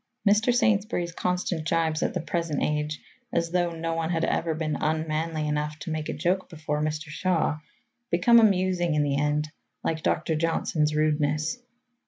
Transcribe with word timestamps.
Mr. 0.27 0.51
Saintsbury's 0.51 1.11
constant 1.11 1.67
jibes 1.67 2.01
at 2.01 2.15
the 2.15 2.21
present 2.21 2.63
age, 2.63 2.99
as 3.31 3.51
though 3.51 3.69
no 3.69 3.93
one 3.93 4.09
had 4.09 4.25
ever 4.25 4.55
been 4.55 4.75
unmanly 4.77 5.47
enough 5.47 5.77
to 5.77 5.91
make 5.91 6.09
a 6.09 6.13
joke 6.13 6.49
before 6.49 6.81
Mr. 6.81 7.09
Shaw, 7.09 7.59
become 8.09 8.39
amusing 8.39 8.95
in 8.95 9.03
the 9.03 9.15
end 9.19 9.49
like 9.83 10.01
Dr. 10.01 10.35
Johnson's 10.35 10.95
rudenesses. 10.95 11.61